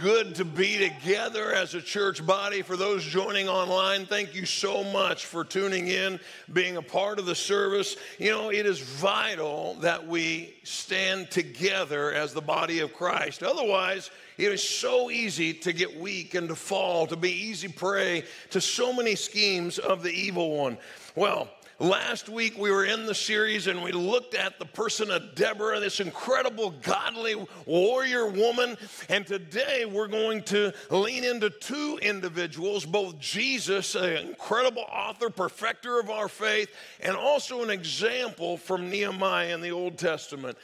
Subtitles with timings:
[0.00, 2.62] good to be together as a church body.
[2.62, 6.20] For those joining online, thank you so much for tuning in,
[6.52, 7.96] being a part of the service.
[8.18, 13.42] You know, it is vital that we stand together as the body of Christ.
[13.42, 18.22] Otherwise, it is so easy to get weak and to fall, to be easy prey
[18.50, 20.78] to so many schemes of the evil one.
[21.16, 21.48] Well,
[21.80, 25.78] Last week we were in the series and we looked at the person of Deborah,
[25.78, 28.76] this incredible godly warrior woman.
[29.08, 36.00] And today we're going to lean into two individuals, both Jesus, an incredible author, perfecter
[36.00, 40.58] of our faith, and also an example from Nehemiah in the Old Testament.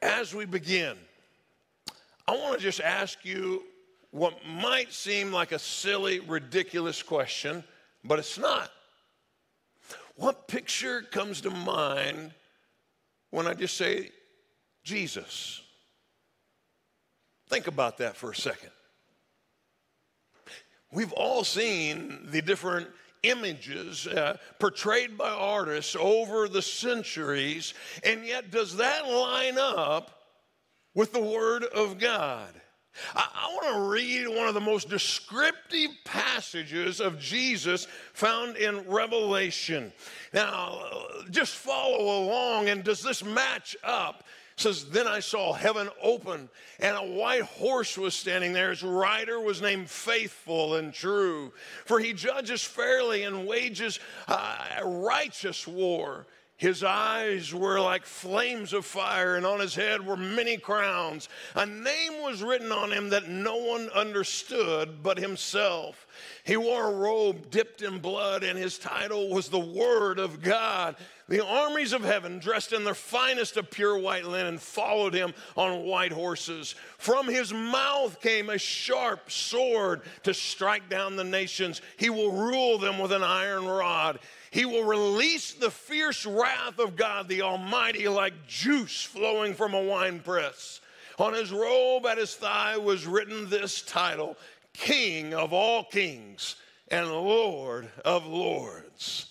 [0.00, 0.96] As we begin,
[2.26, 3.64] I want to just ask you
[4.10, 7.62] what might seem like a silly, ridiculous question,
[8.02, 8.70] but it's not.
[10.16, 12.32] What picture comes to mind
[13.30, 14.10] when I just say
[14.84, 15.62] Jesus?
[17.48, 18.70] Think about that for a second.
[20.92, 22.88] We've all seen the different
[23.22, 30.10] images uh, portrayed by artists over the centuries, and yet does that line up
[30.94, 32.52] with the Word of God?
[33.14, 39.92] I, want to read one of the most descriptive passages of Jesus found in Revelation.
[40.32, 40.82] Now,
[41.30, 44.24] just follow along, and does this match up?
[44.56, 48.70] It says, Then I saw heaven open, and a white horse was standing there.
[48.70, 51.52] His rider was named Faithful and True,
[51.84, 56.26] for he judges fairly and wages uh, righteous war.
[56.60, 61.30] His eyes were like flames of fire, and on his head were many crowns.
[61.54, 66.06] A name was written on him that no one understood but himself.
[66.44, 70.96] He wore a robe dipped in blood, and his title was the Word of God.
[71.28, 75.84] The armies of heaven, dressed in their finest of pure white linen, followed him on
[75.84, 76.74] white horses.
[76.98, 81.82] From his mouth came a sharp sword to strike down the nations.
[81.96, 84.18] He will rule them with an iron rod.
[84.50, 89.82] He will release the fierce wrath of God the Almighty like juice flowing from a
[89.82, 90.80] winepress.
[91.20, 94.36] On his robe at his thigh was written this title
[94.74, 96.56] King of all kings
[96.88, 99.26] and Lord of lords.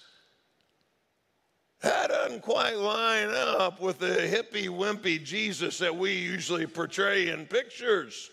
[1.81, 7.45] That doesn't quite line up with the hippy wimpy Jesus that we usually portray in
[7.45, 8.29] pictures.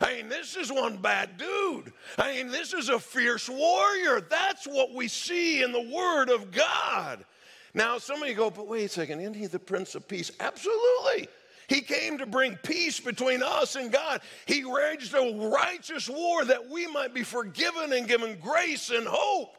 [0.00, 1.92] I mean, this is one bad dude.
[2.18, 4.20] I mean, this is a fierce warrior.
[4.20, 7.24] That's what we see in the Word of God.
[7.72, 10.32] Now, some of you go, but wait a second, isn't he the Prince of Peace?
[10.40, 11.28] Absolutely.
[11.70, 14.22] He came to bring peace between us and God.
[14.44, 19.56] He waged a righteous war that we might be forgiven and given grace and hope.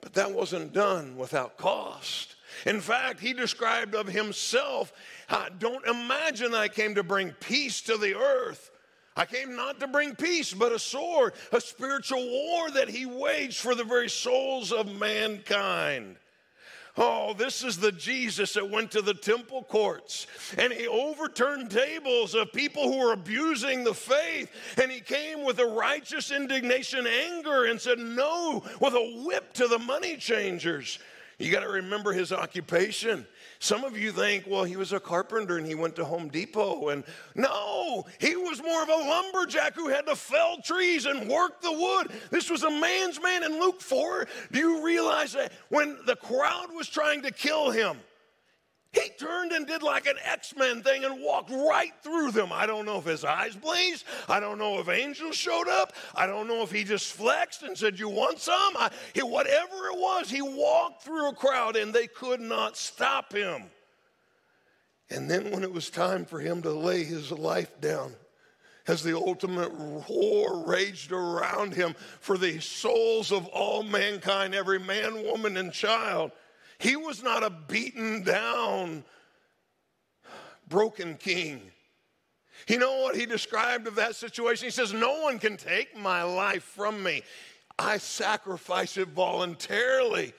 [0.00, 2.34] But that wasn't done without cost.
[2.66, 4.92] In fact, he described of himself,
[5.58, 8.72] don't imagine I came to bring peace to the earth.
[9.16, 13.60] I came not to bring peace, but a sword, a spiritual war that he waged
[13.60, 16.16] for the very souls of mankind.
[16.96, 22.34] Oh, this is the Jesus that went to the temple courts and he overturned tables
[22.34, 24.48] of people who were abusing the faith.
[24.80, 29.66] And he came with a righteous indignation, anger, and said, No, with a whip to
[29.66, 31.00] the money changers.
[31.38, 33.26] You got to remember his occupation.
[33.64, 36.90] Some of you think, well, he was a carpenter and he went to Home Depot.
[36.90, 37.02] And
[37.34, 41.72] no, he was more of a lumberjack who had to fell trees and work the
[41.72, 42.12] wood.
[42.30, 44.28] This was a man's man in Luke 4.
[44.52, 47.96] Do you realize that when the crowd was trying to kill him,
[48.94, 52.50] he turned and did like an X Men thing and walked right through them.
[52.52, 54.04] I don't know if his eyes blazed.
[54.28, 55.92] I don't know if angels showed up.
[56.14, 58.76] I don't know if he just flexed and said, You want some?
[58.76, 63.32] I, he, whatever it was, he walked through a crowd and they could not stop
[63.32, 63.64] him.
[65.10, 68.14] And then when it was time for him to lay his life down,
[68.86, 75.24] as the ultimate war raged around him for the souls of all mankind, every man,
[75.24, 76.32] woman, and child
[76.78, 79.04] he was not a beaten down,
[80.68, 81.60] broken king.
[82.68, 84.66] You know what he described of that situation?
[84.66, 87.22] He says, No one can take my life from me.
[87.78, 90.32] I sacrifice it voluntarily.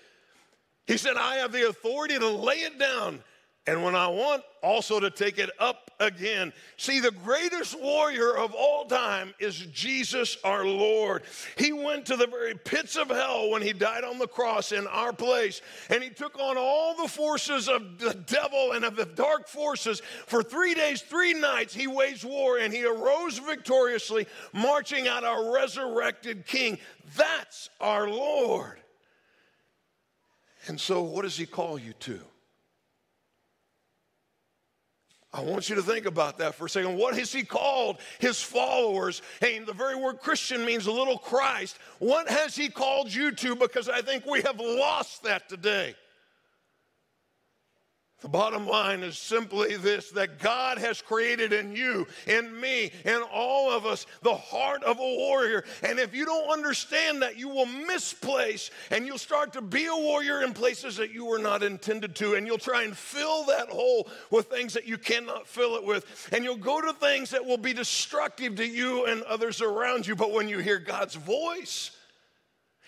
[0.87, 3.21] He said, I have the authority to lay it down
[3.67, 6.53] and when I want, also to take it up again.
[6.77, 11.23] See, the greatest warrior of all time is Jesus our Lord.
[11.57, 14.87] He went to the very pits of hell when he died on the cross in
[14.87, 19.05] our place, and he took on all the forces of the devil and of the
[19.05, 20.01] dark forces.
[20.27, 25.53] For three days, three nights, he waged war and he arose victoriously, marching out our
[25.53, 26.77] resurrected King.
[27.15, 28.79] That's our Lord.
[30.67, 32.19] And so, what does he call you to?
[35.35, 36.97] I want you to think about that for a second.
[36.97, 39.21] What has he called his followers?
[39.41, 41.77] Hey, the very word Christian means a little Christ.
[41.99, 43.53] What has he called you to?
[43.53, 45.93] Because I think we have lost that today.
[48.25, 53.21] The bottom line is simply this that God has created in you, in me, in
[53.31, 55.63] all of us, the heart of a warrior.
[55.83, 59.95] And if you don't understand that, you will misplace and you'll start to be a
[59.95, 62.33] warrior in places that you were not intended to.
[62.33, 66.27] And you'll try and fill that hole with things that you cannot fill it with.
[66.31, 70.15] And you'll go to things that will be destructive to you and others around you.
[70.15, 71.94] But when you hear God's voice,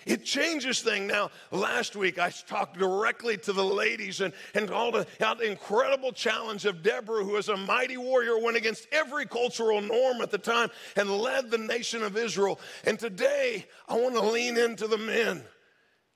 [0.07, 1.11] it changes things.
[1.11, 6.11] Now, last week I talked directly to the ladies and, and called out the incredible
[6.11, 10.37] challenge of Deborah, who was a mighty warrior, went against every cultural norm at the
[10.37, 12.59] time and led the nation of Israel.
[12.85, 15.43] And today I want to lean into the men.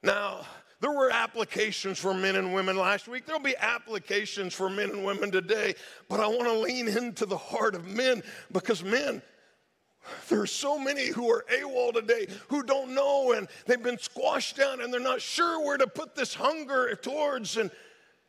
[0.01, 0.45] Now,
[0.79, 3.27] there were applications for men and women last week.
[3.27, 5.75] There'll be applications for men and women today,
[6.09, 9.21] but I want to lean into the heart of men because men,
[10.29, 14.57] there are so many who are AWOL today who don't know and they've been squashed
[14.57, 17.57] down and they're not sure where to put this hunger towards.
[17.57, 17.71] And,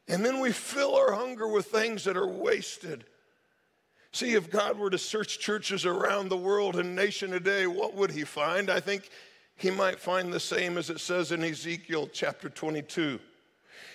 [0.08, 3.04] and then we fill our hunger with things that are wasted.
[4.12, 8.10] See, if God were to search churches around the world and nation today, what would
[8.10, 8.68] he find?
[8.68, 9.08] I think
[9.56, 13.18] he might find the same as it says in Ezekiel chapter 22.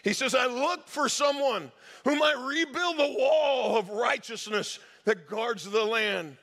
[0.04, 1.72] He says, I look for someone
[2.04, 6.38] who might rebuild the wall of righteousness that guards the land.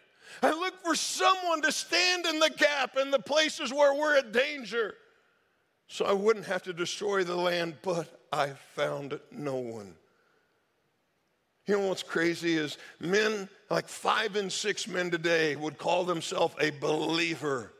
[0.45, 4.33] I look for someone to stand in the gap in the places where we're in
[4.33, 4.95] danger
[5.89, 9.95] so I wouldn't have to destroy the land, but I found no one.
[11.67, 16.55] You know what's crazy is men, like five and six men today, would call themselves
[16.61, 17.73] a believer.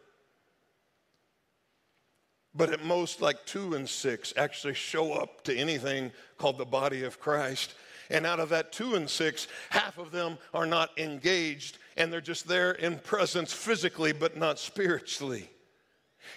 [2.55, 7.03] But at most, like two and six actually show up to anything called the body
[7.03, 7.75] of Christ.
[8.11, 12.21] And out of that two and six, half of them are not engaged and they're
[12.21, 15.49] just there in presence physically, but not spiritually.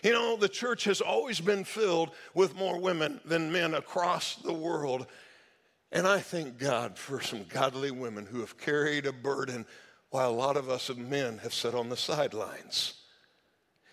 [0.04, 4.54] You know, the church has always been filled with more women than men across the
[4.54, 5.08] world.
[5.92, 9.66] And I thank God for some godly women who have carried a burden
[10.10, 12.94] while a lot of us men have sat on the sidelines.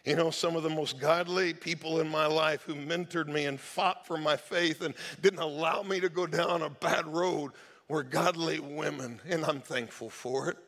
[0.04, 3.58] You know, some of the most godly people in my life who mentored me and
[3.58, 7.52] fought for my faith and didn't allow me to go down a bad road
[7.88, 10.58] were godly women, and I'm thankful for it.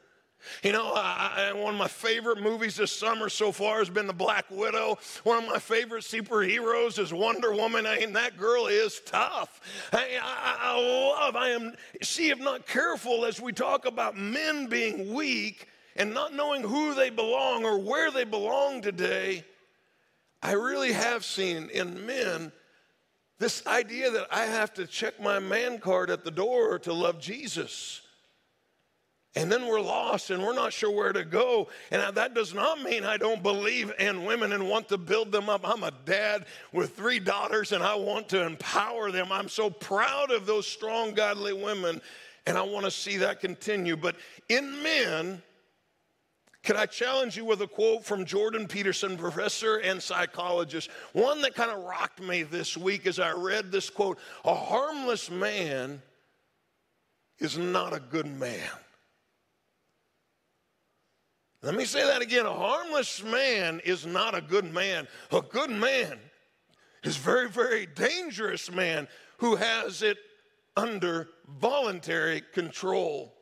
[0.62, 4.12] You know, I, one of my favorite movies this summer so far has been The
[4.12, 4.99] Black Widow.
[5.25, 7.87] One of my favorite superheroes is Wonder Woman.
[7.87, 9.61] I mean, that girl is tough.
[9.93, 11.73] I, I, I love, I am,
[12.03, 16.95] see, if not careful as we talk about men being weak and not knowing who
[16.95, 19.45] they belong or where they belong today,
[20.43, 22.53] I really have seen in men
[23.39, 27.21] this idea that I have to check my man card at the door to love
[27.21, 28.00] Jesus.
[29.35, 31.69] And then we're lost and we're not sure where to go.
[31.91, 35.50] And that does not mean I don't believe in women and want to build them
[35.50, 35.69] up.
[35.69, 39.31] I'm a dad with three daughters and I want to empower them.
[39.31, 42.00] I'm so proud of those strong, godly women
[42.47, 43.97] and I want to see that continue.
[43.97, 44.17] But
[44.49, 45.43] in men,
[46.66, 50.90] can I challenge you with a quote from Jordan Peterson, professor and psychologist?
[51.12, 55.30] One that kind of rocked me this week as I read this quote A harmless
[55.30, 56.02] man
[57.38, 58.68] is not a good man.
[61.62, 62.46] Let me say that again.
[62.46, 65.06] A harmless man is not a good man.
[65.30, 66.18] A good man
[67.04, 69.06] is very, very dangerous man
[69.38, 70.18] who has it
[70.76, 71.28] under
[71.61, 73.36] voluntary control.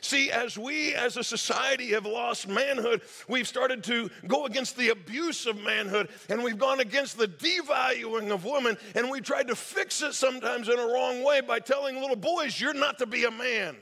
[0.00, 4.90] See, as we as a society have lost manhood, we've started to go against the
[4.90, 9.56] abuse of manhood and we've gone against the devaluing of women and we tried to
[9.56, 13.24] fix it sometimes in a wrong way by telling little boys, you're not to be
[13.24, 13.76] a man.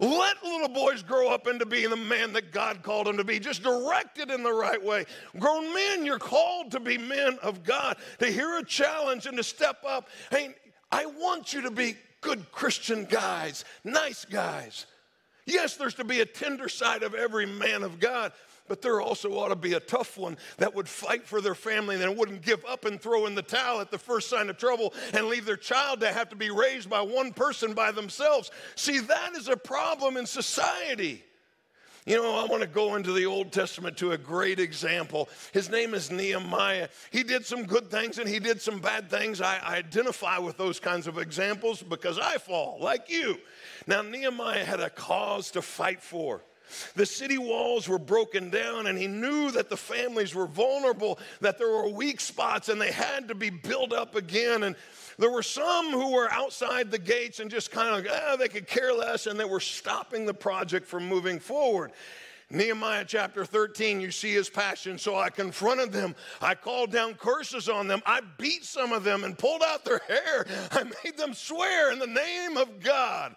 [0.00, 3.38] Let little boys grow up into being the man that God called them to be,
[3.38, 5.04] just directed in the right way.
[5.38, 9.44] Grown men, you're called to be men of God, to hear a challenge and to
[9.44, 10.08] step up.
[10.30, 10.54] Hey,
[10.90, 14.86] I want you to be good Christian guys, nice guys.
[15.46, 18.32] Yes, there's to be a tender side of every man of God,
[18.68, 22.00] but there also ought to be a tough one that would fight for their family
[22.00, 24.94] and wouldn't give up and throw in the towel at the first sign of trouble
[25.12, 28.50] and leave their child to have to be raised by one person by themselves.
[28.76, 31.24] See, that is a problem in society.
[32.10, 35.28] You know, I want to go into the Old Testament to a great example.
[35.52, 36.88] His name is Nehemiah.
[37.12, 39.40] He did some good things and he did some bad things.
[39.40, 43.38] I, I, identify with those kinds of examples because I fall like you.
[43.86, 46.42] Now, Nehemiah had a cause to fight for.
[46.96, 51.58] The city walls were broken down, and he knew that the families were vulnerable, that
[51.58, 54.62] there were weak spots, and they had to be built up again.
[54.64, 54.76] And
[55.20, 58.66] there were some who were outside the gates and just kind of, ah, they could
[58.66, 61.92] care less, and they were stopping the project from moving forward.
[62.50, 64.98] Nehemiah chapter 13, you see his passion.
[64.98, 66.16] So I confronted them.
[66.40, 68.02] I called down curses on them.
[68.06, 70.46] I beat some of them and pulled out their hair.
[70.72, 73.36] I made them swear in the name of God.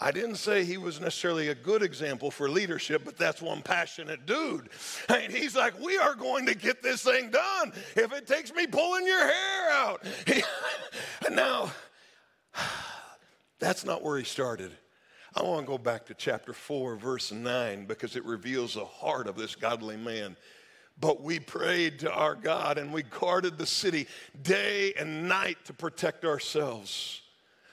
[0.00, 4.26] I didn't say he was necessarily a good example for leadership, but that's one passionate
[4.26, 4.68] dude.
[5.08, 8.68] And he's like, We are going to get this thing done if it takes me
[8.68, 10.04] pulling your hair out.
[11.28, 11.70] and now,
[13.58, 14.72] that's not where he started.
[15.36, 19.28] I want to go back to chapter 4, verse 9, because it reveals the heart
[19.28, 20.36] of this godly man.
[20.98, 24.08] But we prayed to our God and we guarded the city
[24.42, 27.20] day and night to protect ourselves.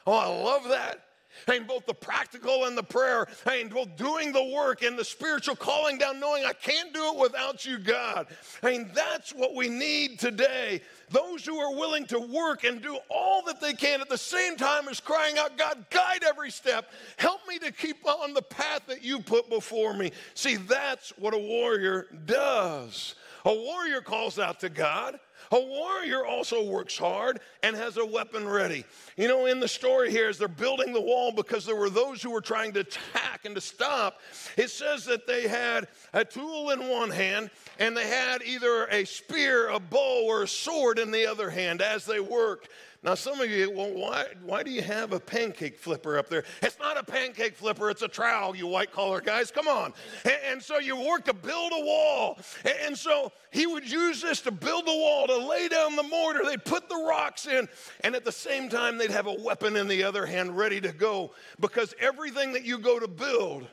[0.05, 1.04] Oh, I love that.
[1.47, 5.55] And both the practical and the prayer, and both doing the work and the spiritual
[5.55, 8.27] calling down, knowing I can't do it without you, God.
[8.63, 10.81] Mean, that's what we need today.
[11.09, 14.57] Those who are willing to work and do all that they can at the same
[14.57, 16.91] time as crying out, God, guide every step.
[17.17, 20.11] Help me to keep on the path that you put before me.
[20.33, 23.15] See, that's what a warrior does.
[23.45, 25.19] A warrior calls out to God.
[25.51, 28.85] A warrior also works hard and has a weapon ready.
[29.17, 32.21] You know, in the story here, as they're building the wall because there were those
[32.21, 34.21] who were trying to attack and to stop,
[34.57, 37.49] it says that they had a tool in one hand
[37.79, 41.81] and they had either a spear, a bow, or a sword in the other hand
[41.81, 42.69] as they worked.
[43.05, 46.43] Now, some of you, well, why, why do you have a pancake flipper up there?
[46.63, 49.51] It's not a pancake flipper, it's a trowel, you white collar guys.
[49.51, 49.93] Come on.
[50.23, 52.39] And, and so you work to build a wall.
[52.63, 56.01] And, and so he would use this to build the wall, to lay down the
[56.01, 56.41] mortar.
[56.43, 57.69] They'd put the rocks in,
[58.01, 60.91] and at the same time, they'd have a weapon in the other hand ready to
[60.91, 61.31] go.
[61.59, 63.67] Because everything that you go to build,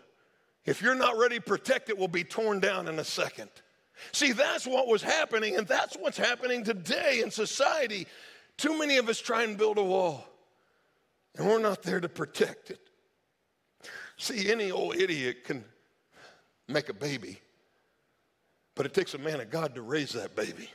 [0.67, 3.49] if you're not ready to protect it, will be torn down in a second.
[4.11, 8.07] See, that's what was happening, and that's what's happening today in society.
[8.59, 10.25] Too many of us try and build a wall,
[11.37, 12.81] and we're not there to protect it.
[14.17, 15.65] See, any old idiot can
[16.69, 17.41] make a baby,
[18.75, 20.69] but it takes a man of God to raise that baby.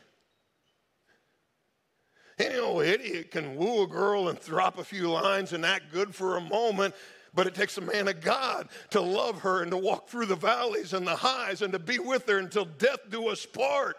[2.39, 6.13] Any old idiot can woo a girl and drop a few lines and act good
[6.13, 6.93] for a moment,
[7.33, 10.35] but it takes a man of God to love her and to walk through the
[10.35, 13.97] valleys and the highs and to be with her until death do us part.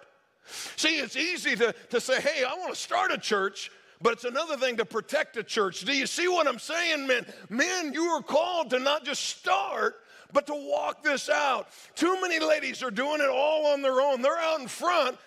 [0.76, 4.24] See, it's easy to, to say, hey, I want to start a church, but it's
[4.24, 5.80] another thing to protect a church.
[5.80, 7.26] Do you see what I'm saying, men?
[7.48, 9.96] Men, you are called to not just start,
[10.32, 11.68] but to walk this out.
[11.94, 14.22] Too many ladies are doing it all on their own.
[14.22, 15.18] They're out in front,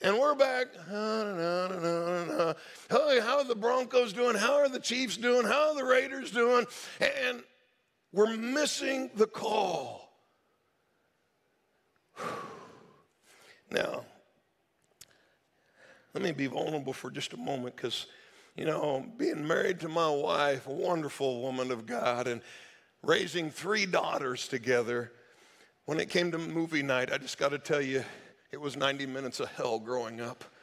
[0.00, 0.66] and we're back.
[0.90, 2.54] Oh,
[3.20, 4.36] how are the Broncos doing?
[4.36, 5.46] How are the Chiefs doing?
[5.46, 6.66] How are the Raiders doing?
[7.00, 7.42] And
[8.12, 10.10] we're missing the call.
[13.70, 14.04] Now,
[16.14, 18.06] let me be vulnerable for just a moment because,
[18.56, 22.42] you know, being married to my wife, a wonderful woman of God, and
[23.02, 25.12] raising three daughters together,
[25.86, 28.04] when it came to movie night, I just got to tell you,
[28.50, 30.44] it was 90 minutes of hell growing up.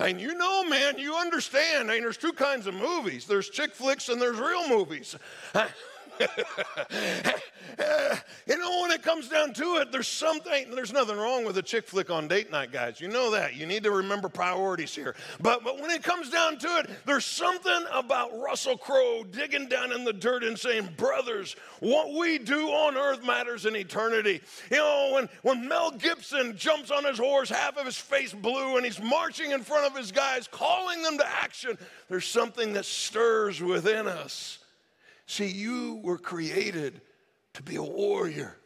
[0.00, 1.88] And you know, man, you understand.
[1.88, 5.14] I mean, there's two kinds of movies there's chick flicks and there's real movies.
[7.78, 8.16] Uh,
[8.46, 11.62] you know, when it comes down to it, there's something, there's nothing wrong with a
[11.62, 13.00] chick flick on date night, guys.
[13.00, 13.56] You know that.
[13.56, 15.14] You need to remember priorities here.
[15.40, 19.92] But, but when it comes down to it, there's something about Russell Crowe digging down
[19.92, 24.40] in the dirt and saying, brothers, what we do on earth matters in eternity.
[24.70, 28.76] You know, when, when Mel Gibson jumps on his horse, half of his face blue,
[28.76, 31.78] and he's marching in front of his guys, calling them to action,
[32.08, 34.58] there's something that stirs within us.
[35.26, 37.00] See, you were created
[37.54, 38.56] to be a warrior.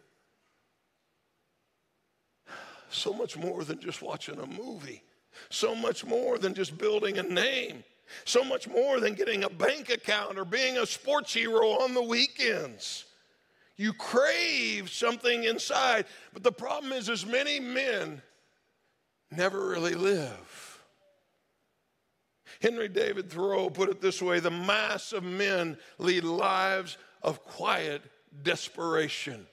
[2.90, 5.02] So much more than just watching a movie,
[5.50, 7.84] so much more than just building a name,
[8.24, 12.02] so much more than getting a bank account or being a sports hero on the
[12.02, 13.04] weekends.
[13.76, 18.22] You crave something inside, but the problem is, as many men
[19.30, 20.82] never really live.
[22.60, 28.02] Henry David Thoreau put it this way the mass of men lead lives of quiet
[28.42, 29.46] desperation.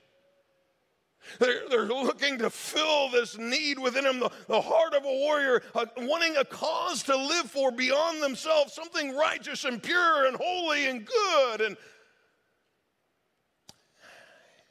[1.39, 5.63] They're, they're looking to fill this need within them, the, the heart of a warrior,
[5.73, 10.85] uh, wanting a cause to live for beyond themselves, something righteous and pure and holy
[10.87, 11.61] and good.
[11.61, 11.77] And,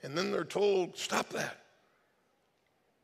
[0.02, 1.60] and then they're told, stop that.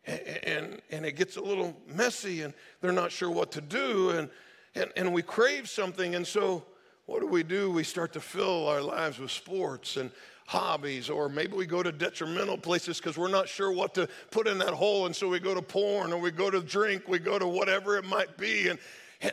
[0.07, 4.11] And, and, and it gets a little messy, and they're not sure what to do.
[4.11, 4.31] And,
[4.75, 6.15] and, and we crave something.
[6.15, 6.65] And so,
[7.07, 7.71] what do we do?
[7.71, 10.11] We start to fill our lives with sports and
[10.51, 14.49] hobbies, or maybe we go to detrimental places because we're not sure what to put
[14.49, 17.21] in that hole, and so we go to porn, or we go to drink, we
[17.21, 18.79] go to whatever it might be, and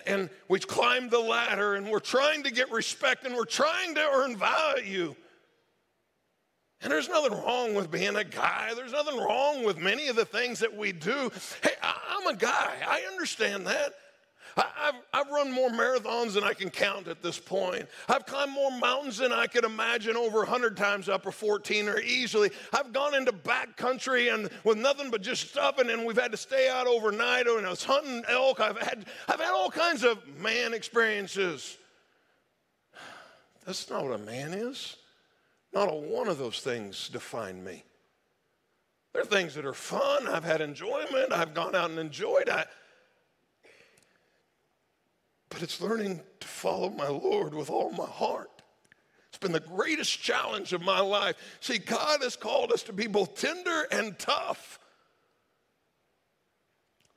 [0.06, 4.02] and we climb the ladder, and we're trying to get respect, and we're trying to
[4.02, 5.16] earn value.
[6.82, 8.74] And there's nothing wrong with being a guy.
[8.76, 11.32] There's nothing wrong with many of the things that we do.
[11.64, 12.74] Hey, I'm a guy.
[12.86, 13.94] I understand that.
[14.58, 17.86] I've, I've run more marathons than I can count at this point.
[18.10, 22.50] I've climbed more mountains than I could imagine over 100 times upper 14 or easily.
[22.74, 26.70] I've gone into backcountry and with nothing but just stuff, and we've had to stay
[26.70, 28.60] out overnight, and I was hunting elk.
[28.60, 31.78] I've had, I've had all kinds of man experiences.
[33.66, 34.96] That's not what a man is.
[35.74, 37.84] Not a one of those things define me.
[39.14, 40.28] There are things that are fun.
[40.28, 41.32] I've had enjoyment.
[41.32, 42.50] I've gone out and enjoyed.
[42.50, 42.66] I,
[45.50, 48.50] but it's learning to follow my Lord with all my heart.
[49.30, 51.36] It's been the greatest challenge of my life.
[51.60, 54.80] See, God has called us to be both tender and tough.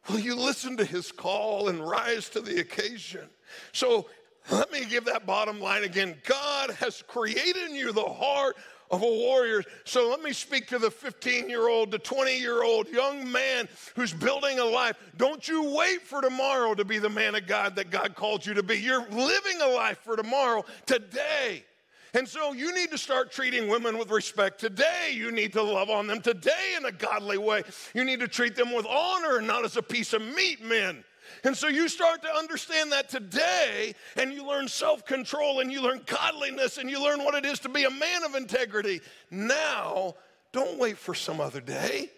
[0.09, 3.29] Will you listen to his call and rise to the occasion?
[3.73, 4.07] So
[4.51, 6.17] let me give that bottom line again.
[6.25, 8.57] God has created in you the heart
[8.91, 9.63] of a warrior.
[9.85, 13.69] So let me speak to the 15 year old, the 20 year old young man
[13.95, 14.97] who's building a life.
[15.17, 18.55] Don't you wait for tomorrow to be the man of God that God called you
[18.55, 18.79] to be.
[18.79, 21.65] You're living a life for tomorrow, today.
[22.13, 24.59] And so you need to start treating women with respect.
[24.59, 26.21] Today, you need to love on them.
[26.21, 27.63] Today, in a godly way,
[27.95, 31.05] you need to treat them with honor, not as a piece of meat, men.
[31.45, 35.83] And so you start to understand that today, and you learn self control, and you
[35.83, 39.01] learn godliness, and you learn what it is to be a man of integrity.
[39.31, 40.15] Now,
[40.53, 42.11] don't wait for some other day.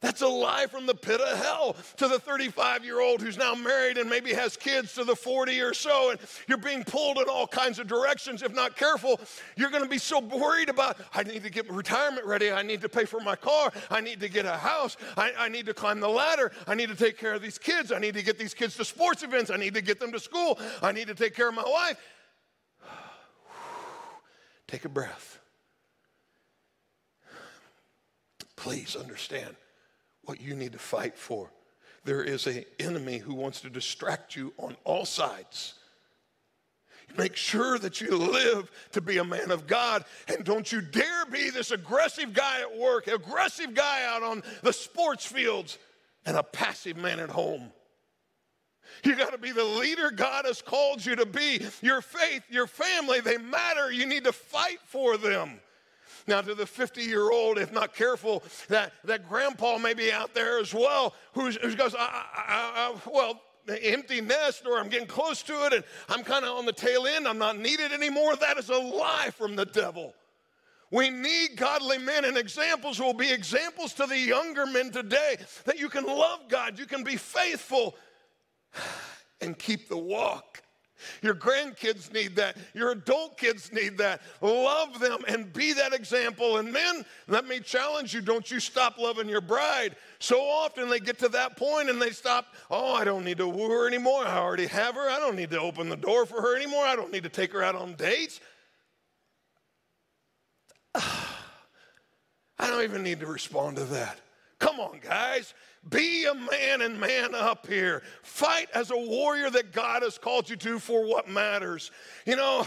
[0.00, 3.54] That's a lie from the pit of hell to the 35 year old who's now
[3.54, 7.24] married and maybe has kids to the 40 or so, and you're being pulled in
[7.28, 8.42] all kinds of directions.
[8.42, 9.20] If not careful,
[9.56, 12.50] you're going to be so worried about, I need to get retirement ready.
[12.50, 13.72] I need to pay for my car.
[13.90, 14.96] I need to get a house.
[15.18, 16.50] I, I need to climb the ladder.
[16.66, 17.92] I need to take care of these kids.
[17.92, 19.50] I need to get these kids to sports events.
[19.50, 20.58] I need to get them to school.
[20.82, 21.98] I need to take care of my wife.
[24.66, 25.40] Take a breath.
[28.56, 29.56] Please understand
[30.30, 31.50] what you need to fight for.
[32.04, 35.74] There is an enemy who wants to distract you on all sides.
[37.18, 40.04] Make sure that you live to be a man of God.
[40.28, 44.72] And don't you dare be this aggressive guy at work, aggressive guy out on the
[44.72, 45.78] sports fields,
[46.24, 47.72] and a passive man at home.
[49.04, 51.60] You got to be the leader God has called you to be.
[51.82, 53.90] Your faith, your family, they matter.
[53.90, 55.58] You need to fight for them.
[56.30, 60.32] Now, to the 50 year old, if not careful, that, that grandpa may be out
[60.32, 65.42] there as well who goes, I, I, I, well, empty nest or I'm getting close
[65.42, 68.36] to it and I'm kind of on the tail end, I'm not needed anymore.
[68.36, 70.14] That is a lie from the devil.
[70.92, 75.80] We need godly men, and examples will be examples to the younger men today that
[75.80, 77.96] you can love God, you can be faithful,
[79.40, 80.62] and keep the walk.
[81.22, 82.56] Your grandkids need that.
[82.74, 84.22] Your adult kids need that.
[84.40, 86.58] Love them and be that example.
[86.58, 89.96] And men, let me challenge you don't you stop loving your bride.
[90.18, 93.48] So often they get to that point and they stop, oh, I don't need to
[93.48, 94.26] woo her anymore.
[94.26, 95.08] I already have her.
[95.08, 96.84] I don't need to open the door for her anymore.
[96.84, 98.40] I don't need to take her out on dates.
[100.94, 104.20] I don't even need to respond to that.
[104.58, 105.54] Come on, guys.
[105.88, 108.02] Be a man and man up here.
[108.22, 111.90] Fight as a warrior that God has called you to for what matters.
[112.26, 112.66] You know,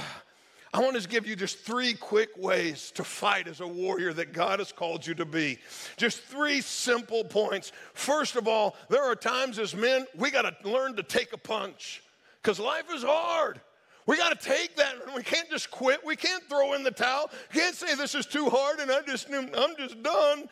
[0.73, 4.33] I want to give you just three quick ways to fight as a warrior that
[4.33, 5.59] God has called you to be.
[5.95, 7.71] Just three simple points.
[7.93, 11.37] First of all, there are times as men, we got to learn to take a
[11.37, 12.01] punch
[12.41, 13.61] because life is hard.
[14.07, 14.95] We got to take that.
[15.15, 16.03] We can't just quit.
[16.03, 17.29] We can't throw in the towel.
[17.53, 20.49] We can't say this is too hard and I just I'm just done.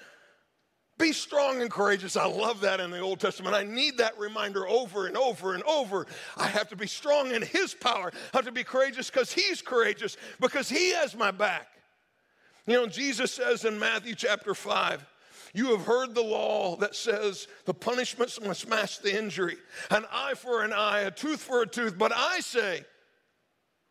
[1.02, 2.16] Be strong and courageous.
[2.16, 3.56] I love that in the Old Testament.
[3.56, 6.06] I need that reminder over and over and over.
[6.38, 8.12] I have to be strong in His power.
[8.32, 11.70] I have to be courageous because He's courageous, because He has my back.
[12.68, 15.04] You know, Jesus says in Matthew chapter 5,
[15.56, 19.58] you have heard the law that says the punishments must match the injury
[19.90, 21.98] an eye for an eye, a tooth for a tooth.
[21.98, 22.86] But I say,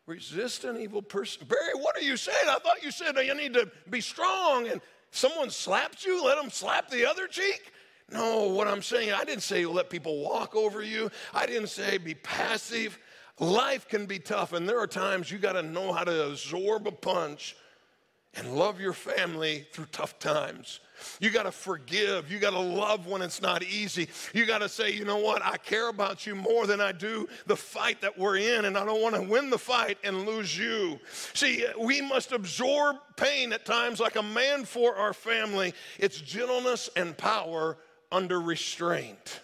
[0.07, 1.45] resist an evil person.
[1.45, 2.47] Barry, what are you saying?
[2.47, 4.79] I thought you said you need to be strong and
[5.11, 7.71] someone slaps you, let them slap the other cheek?
[8.11, 11.09] No, what I'm saying, I didn't say let people walk over you.
[11.33, 12.97] I didn't say be passive.
[13.39, 16.87] Life can be tough, and there are times you got to know how to absorb
[16.87, 17.55] a punch
[18.35, 20.79] and love your family through tough times.
[21.19, 22.31] You got to forgive.
[22.31, 24.07] You got to love when it's not easy.
[24.33, 25.43] You got to say, you know what?
[25.43, 28.85] I care about you more than I do the fight that we're in, and I
[28.85, 30.99] don't want to win the fight and lose you.
[31.33, 35.73] See, we must absorb pain at times like a man for our family.
[35.99, 37.77] It's gentleness and power
[38.11, 39.41] under restraint.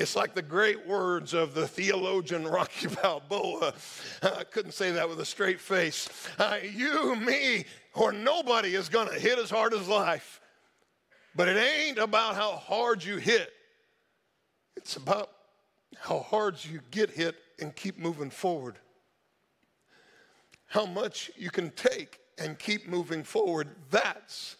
[0.00, 3.74] It's like the great words of the theologian Rocky Balboa.
[4.22, 6.08] I couldn't say that with a straight face.
[6.38, 10.40] Uh, you, me, or nobody is going to hit as hard as life.
[11.36, 13.52] But it ain't about how hard you hit,
[14.74, 15.30] it's about
[15.98, 18.76] how hard you get hit and keep moving forward.
[20.64, 23.68] How much you can take and keep moving forward.
[23.90, 24.56] That's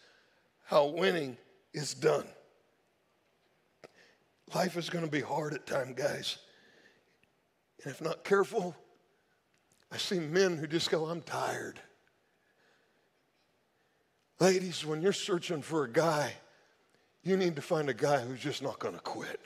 [0.67, 1.39] how winning
[1.73, 2.27] is done.
[4.55, 6.39] Life is going to be hard at times, guys.
[7.85, 8.75] And if not careful,
[9.93, 11.81] I see men who just go, I'm tired.
[14.39, 16.33] Ladies, when you're searching for a guy,
[17.23, 19.41] you need to find a guy who's just not going to quit.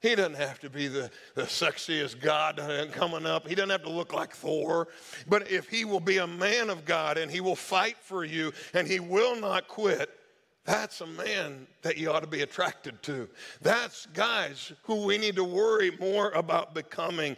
[0.00, 2.60] He doesn't have to be the, the sexiest God
[2.92, 3.48] coming up.
[3.48, 4.88] He doesn't have to look like Thor.
[5.28, 8.52] But if he will be a man of God and he will fight for you
[8.74, 10.10] and he will not quit,
[10.64, 13.28] that's a man that you ought to be attracted to.
[13.60, 17.36] That's guys who we need to worry more about becoming.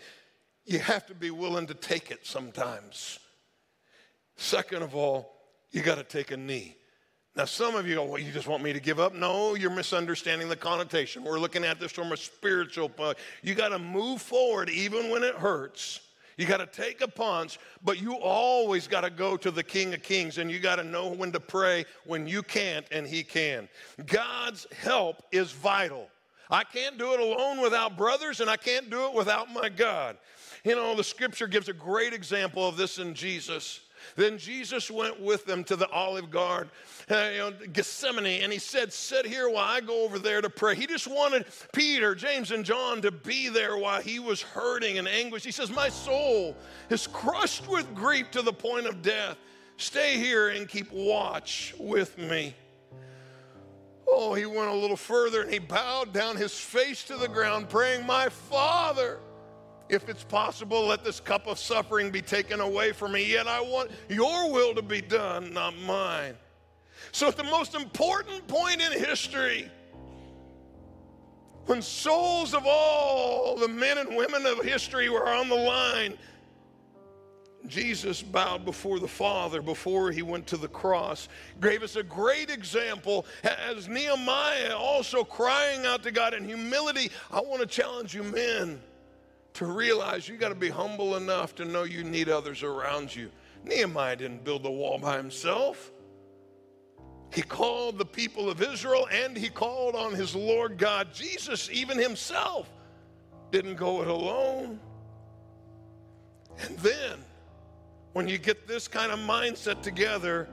[0.64, 3.18] You have to be willing to take it sometimes.
[4.36, 5.32] Second of all,
[5.72, 6.76] you got to take a knee.
[7.34, 9.14] Now, some of you go, well, you just want me to give up?
[9.14, 11.22] No, you're misunderstanding the connotation.
[11.22, 13.18] We're looking at this from a spiritual point.
[13.42, 16.00] You got to move forward even when it hurts.
[16.36, 19.94] You got to take a punch, but you always got to go to the King
[19.94, 23.22] of Kings and you got to know when to pray when you can't and He
[23.22, 23.68] can.
[24.04, 26.08] God's help is vital.
[26.50, 30.18] I can't do it alone without brothers and I can't do it without my God.
[30.62, 33.80] You know, the scripture gives a great example of this in Jesus.
[34.14, 36.70] Then Jesus went with them to the olive garden,
[37.10, 40.74] uh, know, Gethsemane, and he said, Sit here while I go over there to pray.
[40.74, 45.08] He just wanted Peter, James, and John to be there while he was hurting and
[45.08, 45.44] anguish.
[45.44, 46.56] He says, My soul
[46.90, 49.36] is crushed with grief to the point of death.
[49.76, 52.54] Stay here and keep watch with me.
[54.08, 57.68] Oh, he went a little further and he bowed down his face to the ground,
[57.68, 59.18] praying, My Father
[59.88, 63.32] if it's possible, let this cup of suffering be taken away from me.
[63.32, 66.34] Yet I want your will to be done, not mine.
[67.12, 69.70] So, at the most important point in history,
[71.66, 76.16] when souls of all the men and women of history were on the line,
[77.66, 81.28] Jesus bowed before the Father before he went to the cross,
[81.60, 87.10] gave us a great example as Nehemiah also crying out to God in humility.
[87.30, 88.80] I want to challenge you, men
[89.56, 93.30] to realize you got to be humble enough to know you need others around you.
[93.64, 95.92] Nehemiah didn't build the wall by himself.
[97.32, 101.12] He called the people of Israel and he called on his Lord God.
[101.12, 102.70] Jesus, even himself,
[103.50, 104.78] didn't go it alone.
[106.60, 107.18] And then,
[108.12, 110.48] when you get this kind of mindset together,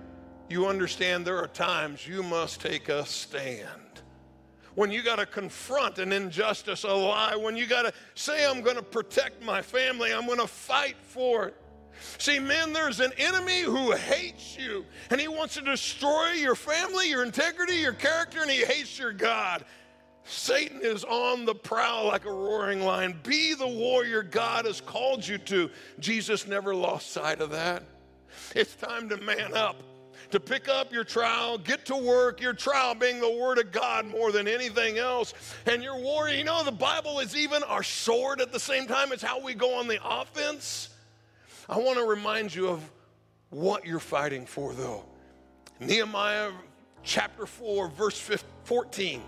[0.50, 3.83] you understand there are times you must take a stand
[4.76, 8.62] when you got to confront an injustice, a lie, when you got to say, I'm
[8.62, 11.56] going to protect my family, I'm going to fight for it.
[12.18, 17.10] See, men, there's an enemy who hates you, and he wants to destroy your family,
[17.10, 19.64] your integrity, your character, and he hates your God.
[20.26, 23.20] Satan is on the prowl like a roaring lion.
[23.24, 25.70] Be the warrior God has called you to.
[26.00, 27.84] Jesus never lost sight of that.
[28.56, 29.76] It's time to man up
[30.34, 34.08] to pick up your trowel, get to work, your trowel being the Word of God
[34.08, 35.32] more than anything else.
[35.68, 39.12] And your warrior, you know, the Bible is even our sword at the same time.
[39.12, 40.90] It's how we go on the offense.
[41.70, 42.82] I want to remind you of
[43.52, 45.06] what you're fighting for, though.
[45.80, 46.50] Nehemiah
[47.04, 48.20] chapter 4, verse
[48.64, 49.22] 14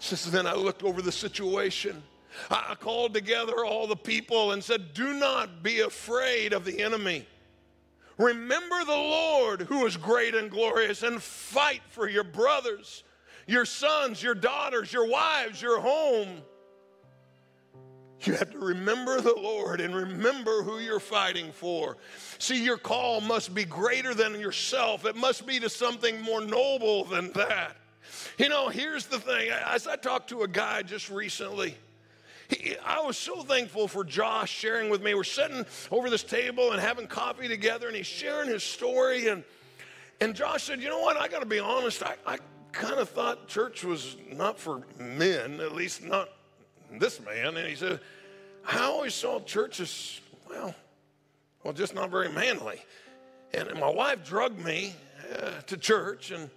[0.00, 2.02] says, Then I looked over the situation.
[2.50, 7.28] I called together all the people and said, Do not be afraid of the enemy.
[8.18, 13.04] Remember the Lord who is great and glorious and fight for your brothers,
[13.46, 16.42] your sons, your daughters, your wives, your home.
[18.24, 21.96] You have to remember the Lord and remember who you're fighting for.
[22.38, 27.04] See, your call must be greater than yourself, it must be to something more noble
[27.04, 27.76] than that.
[28.36, 29.50] You know, here's the thing.
[29.50, 31.76] As I talked to a guy just recently,
[32.48, 35.14] he, I was so thankful for Josh sharing with me.
[35.14, 39.28] We're sitting over this table and having coffee together, and he's sharing his story.
[39.28, 39.44] And,
[40.20, 41.16] and Josh said, You know what?
[41.16, 42.02] I got to be honest.
[42.02, 42.38] I, I
[42.72, 46.30] kind of thought church was not for men, at least not
[46.92, 47.56] this man.
[47.56, 48.00] And he said,
[48.66, 50.74] I always saw church as, well,
[51.62, 52.82] well, just not very manly.
[53.52, 54.94] And my wife drugged me
[55.38, 56.50] uh, to church, and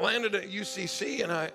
[0.00, 1.50] landed at UCC, and I.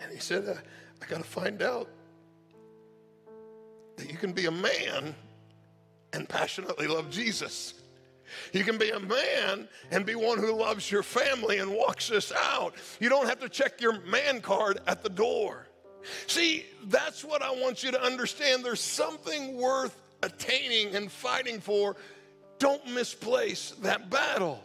[0.00, 1.88] And he said, I, I got to find out
[3.96, 5.14] that you can be a man
[6.12, 7.74] and passionately love Jesus.
[8.52, 12.32] You can be a man and be one who loves your family and walks this
[12.32, 12.74] out.
[13.00, 15.66] You don't have to check your man card at the door.
[16.26, 18.64] See, that's what I want you to understand.
[18.64, 21.96] There's something worth attaining and fighting for.
[22.58, 24.62] Don't misplace that battle.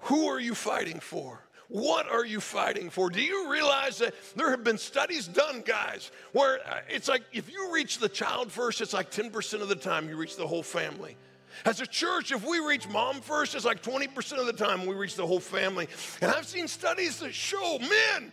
[0.00, 1.45] Who are you fighting for?
[1.68, 3.10] What are you fighting for?
[3.10, 7.50] Do you realize that there have been studies done, guys, where uh, it's like if
[7.50, 10.62] you reach the child first, it's like 10% of the time you reach the whole
[10.62, 11.16] family.
[11.64, 14.94] As a church, if we reach mom first, it's like 20% of the time we
[14.94, 15.88] reach the whole family.
[16.20, 18.30] And I've seen studies that show men,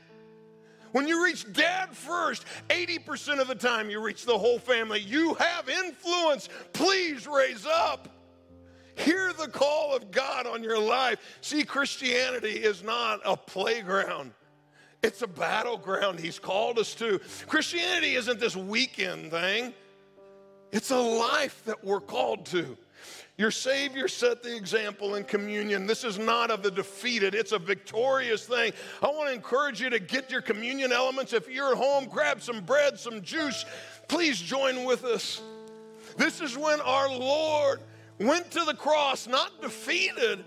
[0.91, 4.99] when you reach dad first, 80% of the time you reach the whole family.
[4.99, 6.49] You have influence.
[6.71, 8.12] Please raise up.
[8.95, 11.19] Hear the call of God on your life.
[11.41, 14.31] See, Christianity is not a playground.
[15.01, 17.19] It's a battleground he's called us to.
[17.47, 19.73] Christianity isn't this weekend thing.
[20.71, 22.77] It's a life that we're called to.
[23.37, 25.87] Your Savior set the example in communion.
[25.87, 28.73] This is not of the defeated, it's a victorious thing.
[29.01, 31.33] I want to encourage you to get your communion elements.
[31.33, 33.65] If you're at home, grab some bread, some juice.
[34.07, 35.41] Please join with us.
[36.15, 37.81] This is when our Lord
[38.19, 40.43] went to the cross, not defeated,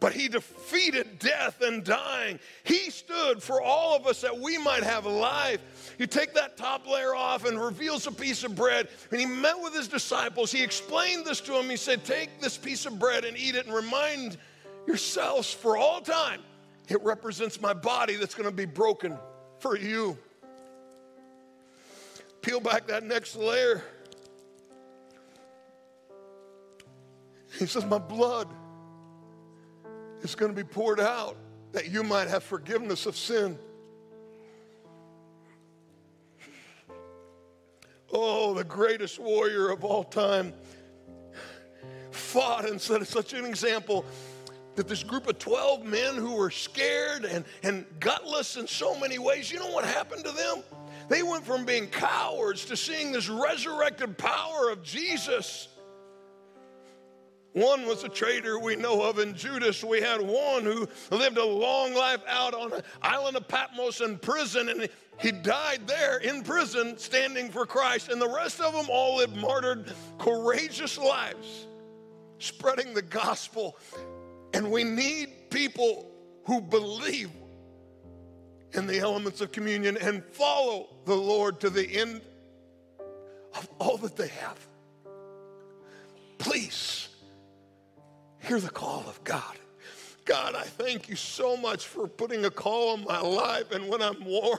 [0.00, 2.40] but he defeated death and dying.
[2.64, 5.94] He stood for all of us that we might have life.
[5.98, 8.88] You take that top layer off and reveals a piece of bread.
[9.10, 10.50] And he met with his disciples.
[10.50, 11.68] He explained this to them.
[11.68, 14.38] He said, Take this piece of bread and eat it and remind
[14.86, 16.40] yourselves for all time
[16.88, 19.16] it represents my body that's going to be broken
[19.60, 20.18] for you.
[22.42, 23.84] Peel back that next layer.
[27.58, 28.48] He says, My blood
[30.22, 31.36] is going to be poured out
[31.72, 33.58] that you might have forgiveness of sin.
[38.12, 40.52] Oh, the greatest warrior of all time
[42.10, 44.04] fought and set such an example
[44.74, 49.18] that this group of 12 men who were scared and, and gutless in so many
[49.18, 50.62] ways, you know what happened to them?
[51.08, 55.68] They went from being cowards to seeing this resurrected power of Jesus.
[57.52, 59.82] One was a traitor we know of in Judas.
[59.82, 64.18] We had one who lived a long life out on an island of Patmos in
[64.18, 68.08] prison, and he died there in prison standing for Christ.
[68.08, 71.66] And the rest of them all lived martyred, courageous lives,
[72.38, 73.76] spreading the gospel.
[74.54, 76.08] And we need people
[76.44, 77.30] who believe
[78.74, 82.20] in the elements of communion and follow the Lord to the end
[83.56, 84.58] of all that they have.
[88.50, 89.60] Hear the call of God.
[90.24, 93.70] God, I thank you so much for putting a call on my life.
[93.70, 94.58] And when I'm worn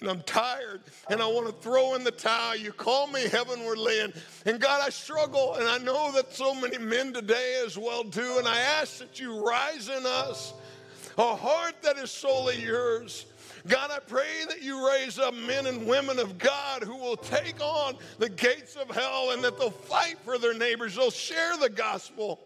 [0.00, 4.00] and I'm tired and I want to throw in the towel, you call me heavenwardly.
[4.00, 4.12] And,
[4.44, 5.54] and God, I struggle.
[5.54, 8.38] And I know that so many men today as well do.
[8.38, 10.52] And I ask that you rise in us
[11.16, 13.26] a heart that is solely yours.
[13.68, 17.60] God, I pray that you raise up men and women of God who will take
[17.60, 20.96] on the gates of hell and that they'll fight for their neighbors.
[20.96, 22.40] They'll share the gospel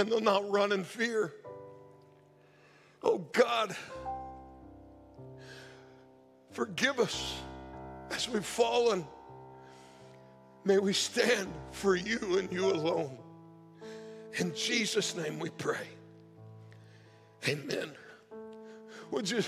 [0.00, 1.34] and they'll not run in fear.
[3.02, 3.76] Oh God,
[6.52, 7.36] forgive us
[8.10, 9.06] as we've fallen.
[10.64, 13.18] May we stand for you and you alone.
[14.38, 15.86] In Jesus' name we pray.
[17.46, 17.90] Amen.
[19.10, 19.42] Would you